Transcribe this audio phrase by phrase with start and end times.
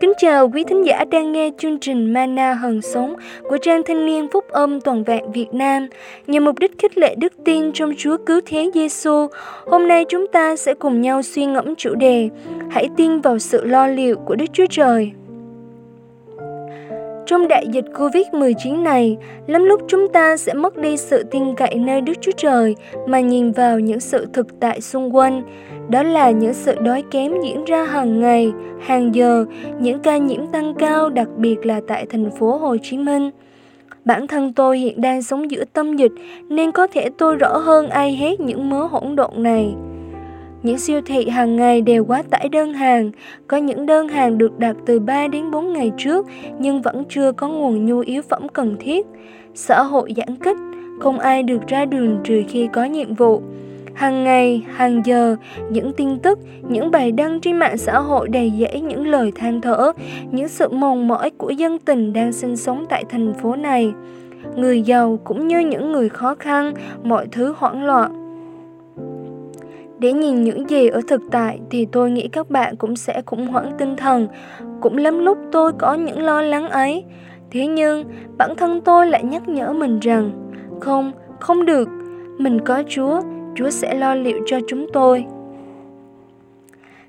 [0.00, 3.16] Kính chào quý thính giả đang nghe chương trình Mana Hần Sống
[3.48, 5.88] của trang thanh niên Phúc Âm Toàn vẹn Việt Nam.
[6.26, 9.26] Nhằm mục đích khích lệ đức tin trong Chúa Cứu Thế Giêsu,
[9.66, 12.28] hôm nay chúng ta sẽ cùng nhau suy ngẫm chủ đề
[12.70, 15.12] Hãy tin vào sự lo liệu của Đức Chúa Trời.
[17.30, 19.16] Trong đại dịch Covid-19 này,
[19.46, 22.76] lắm lúc chúng ta sẽ mất đi sự tin cậy nơi Đức Chúa Trời
[23.06, 25.42] mà nhìn vào những sự thực tại xung quanh.
[25.88, 29.44] Đó là những sự đói kém diễn ra hàng ngày, hàng giờ,
[29.80, 33.30] những ca nhiễm tăng cao đặc biệt là tại thành phố Hồ Chí Minh.
[34.04, 36.12] Bản thân tôi hiện đang sống giữa tâm dịch
[36.48, 39.74] nên có thể tôi rõ hơn ai hết những mớ hỗn độn này.
[40.62, 43.10] Những siêu thị hàng ngày đều quá tải đơn hàng,
[43.48, 46.26] có những đơn hàng được đặt từ 3 đến 4 ngày trước
[46.58, 49.06] nhưng vẫn chưa có nguồn nhu yếu phẩm cần thiết.
[49.54, 50.56] Xã hội giãn cách,
[51.00, 53.42] không ai được ra đường trừ khi có nhiệm vụ.
[53.94, 55.36] Hàng ngày, hàng giờ,
[55.70, 59.60] những tin tức, những bài đăng trên mạng xã hội đầy dẫy những lời than
[59.60, 59.92] thở,
[60.30, 63.92] những sự mòn mỏi của dân tình đang sinh sống tại thành phố này.
[64.56, 68.19] Người giàu cũng như những người khó khăn, mọi thứ hoảng loạn
[70.00, 73.46] để nhìn những gì ở thực tại thì tôi nghĩ các bạn cũng sẽ khủng
[73.46, 74.28] hoảng tinh thần.
[74.80, 77.04] Cũng lắm lúc tôi có những lo lắng ấy.
[77.50, 78.04] Thế nhưng
[78.38, 80.30] bản thân tôi lại nhắc nhở mình rằng
[80.80, 81.88] không, không được.
[82.38, 83.20] Mình có Chúa,
[83.54, 85.24] Chúa sẽ lo liệu cho chúng tôi.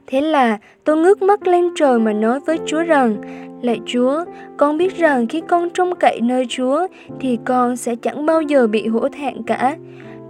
[0.08, 3.18] Thế là tôi ngước mắt lên trời mà nói với Chúa rằng
[3.62, 4.26] Lạy Chúa,
[4.58, 6.88] con biết rằng khi con trông cậy nơi Chúa
[7.20, 9.76] thì con sẽ chẳng bao giờ bị hổ thẹn cả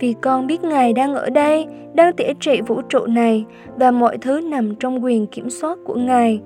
[0.01, 4.17] vì con biết Ngài đang ở đây, đang tỉa trị vũ trụ này và mọi
[4.17, 6.41] thứ nằm trong quyền kiểm soát của Ngài.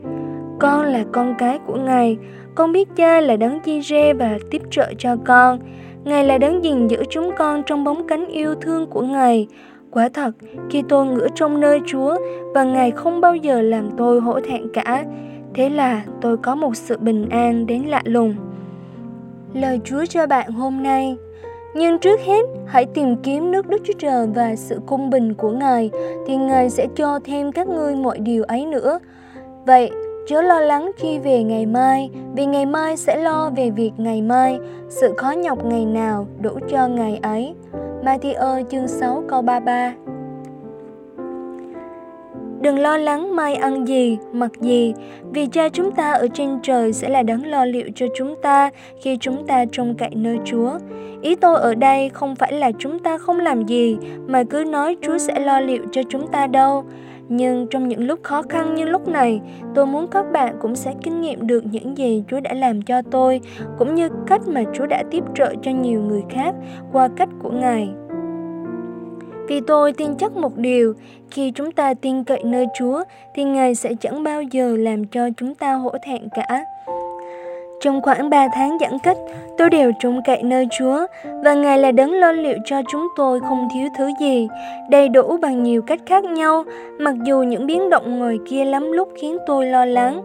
[0.59, 2.17] Con là con cái của Ngài,
[2.55, 5.59] con biết cha là đấng chi rê và tiếp trợ cho con.
[6.03, 9.47] Ngài là đấng gìn giữ chúng con trong bóng cánh yêu thương của Ngài.
[9.91, 10.31] Quả thật,
[10.69, 12.15] khi tôi ngửa trong nơi Chúa
[12.53, 15.05] và Ngài không bao giờ làm tôi hổ thẹn cả,
[15.53, 18.35] thế là tôi có một sự bình an đến lạ lùng.
[19.53, 21.15] Lời Chúa cho bạn hôm nay
[21.77, 25.49] nhưng trước hết, hãy tìm kiếm nước Đức Chúa Trời và sự công bình của
[25.49, 25.91] Ngài,
[26.27, 28.99] thì Ngài sẽ cho thêm các ngươi mọi điều ấy nữa.
[29.65, 29.91] Vậy,
[30.27, 34.21] chớ lo lắng chi về ngày mai, vì ngày mai sẽ lo về việc ngày
[34.21, 34.59] mai,
[34.89, 37.53] sự khó nhọc ngày nào đủ cho ngày ấy.
[38.03, 39.93] Matthew chương 6 câu 33
[42.65, 44.93] Đừng lo lắng mai ăn gì, mặc gì,
[45.33, 48.69] vì cha chúng ta ở trên trời sẽ là đấng lo liệu cho chúng ta
[49.01, 50.71] khi chúng ta trông cậy nơi Chúa.
[51.21, 54.97] Ý tôi ở đây không phải là chúng ta không làm gì, mà cứ nói
[55.01, 56.83] Chúa sẽ lo liệu cho chúng ta đâu.
[57.29, 59.41] Nhưng trong những lúc khó khăn như lúc này,
[59.75, 63.01] tôi muốn các bạn cũng sẽ kinh nghiệm được những gì Chúa đã làm cho
[63.11, 63.41] tôi,
[63.77, 66.55] cũng như cách mà Chúa đã tiếp trợ cho nhiều người khác
[66.91, 67.89] qua cách của Ngài.
[69.47, 70.93] Vì tôi tin chắc một điều,
[71.31, 73.03] khi chúng ta tin cậy nơi Chúa
[73.35, 76.65] thì Ngài sẽ chẳng bao giờ làm cho chúng ta hổ thẹn cả.
[77.81, 79.17] Trong khoảng 3 tháng giãn cách,
[79.57, 81.05] tôi đều trông cậy nơi Chúa
[81.43, 84.47] và Ngài là đấng lo liệu cho chúng tôi không thiếu thứ gì,
[84.89, 86.63] đầy đủ bằng nhiều cách khác nhau,
[86.99, 90.21] mặc dù những biến động ngoài kia lắm lúc khiến tôi lo lắng.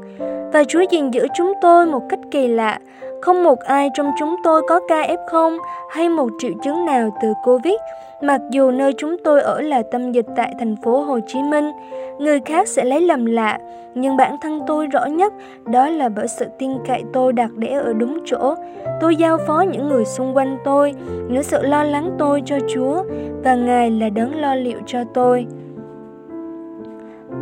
[0.53, 2.79] Và Chúa gìn giữ chúng tôi một cách kỳ lạ,
[3.23, 5.59] không một ai trong chúng tôi có ca F0
[5.91, 7.75] hay một triệu chứng nào từ Covid,
[8.23, 11.71] mặc dù nơi chúng tôi ở là tâm dịch tại thành phố Hồ Chí Minh.
[12.19, 13.59] Người khác sẽ lấy lầm lạ,
[13.95, 15.33] nhưng bản thân tôi rõ nhất
[15.65, 18.55] đó là bởi sự tin cậy tôi đặt để ở đúng chỗ.
[19.01, 20.95] Tôi giao phó những người xung quanh tôi,
[21.29, 23.03] những sự lo lắng tôi cho Chúa
[23.45, 25.47] và Ngài là đấng lo liệu cho tôi.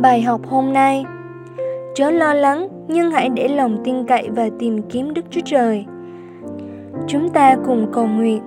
[0.01, 1.05] Bài học hôm nay
[1.99, 5.85] Chớ lo lắng, nhưng hãy để lòng tin cậy và tìm kiếm Đức Chúa Trời.
[7.07, 8.41] Chúng ta cùng cầu nguyện.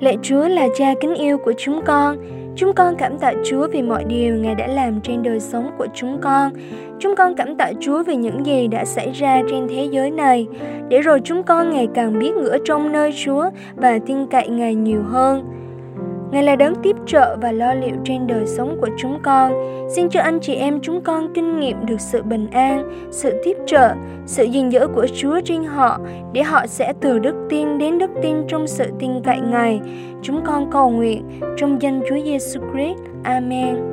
[0.00, 2.16] Lạy Chúa là cha kính yêu của chúng con.
[2.56, 5.86] Chúng con cảm tạ Chúa vì mọi điều Ngài đã làm trên đời sống của
[5.94, 6.52] chúng con.
[6.98, 10.46] Chúng con cảm tạ Chúa vì những gì đã xảy ra trên thế giới này,
[10.88, 14.74] để rồi chúng con ngày càng biết ngửa trong nơi Chúa và tin cậy Ngài
[14.74, 15.44] nhiều hơn.
[16.32, 19.52] Ngài là đấng tiếp trợ và lo liệu trên đời sống của chúng con.
[19.96, 23.56] Xin cho anh chị em chúng con kinh nghiệm được sự bình an, sự tiếp
[23.66, 23.94] trợ,
[24.26, 25.98] sự gìn giữ của Chúa trên họ
[26.32, 29.80] để họ sẽ từ đức tin đến đức tin trong sự tin cậy Ngài.
[30.22, 31.24] Chúng con cầu nguyện
[31.56, 32.98] trong danh Chúa Giêsu Christ.
[33.24, 33.91] Amen.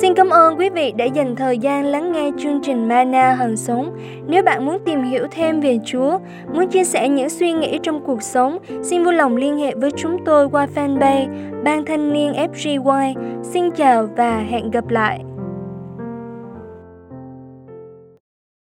[0.00, 3.56] Xin cảm ơn quý vị đã dành thời gian lắng nghe chương trình Mana Hằng
[3.56, 3.96] Sống.
[4.26, 6.18] Nếu bạn muốn tìm hiểu thêm về Chúa,
[6.54, 9.90] muốn chia sẻ những suy nghĩ trong cuộc sống, xin vui lòng liên hệ với
[9.96, 11.28] chúng tôi qua fanpage
[11.64, 13.14] Ban Thanh niên FGY.
[13.42, 15.20] Xin chào và hẹn gặp lại!